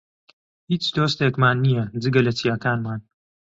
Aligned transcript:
هیچ 0.71 0.83
دۆستێکمان 0.95 1.57
نییە، 1.65 1.83
جگە 2.03 2.21
لە 2.27 2.31
چیاکانمان. 2.39 2.99